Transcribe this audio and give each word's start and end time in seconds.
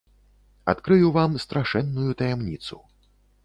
Адкрыю 0.73 1.11
вам 1.19 1.37
страшэнную 1.45 2.11
таямніцу. 2.23 2.85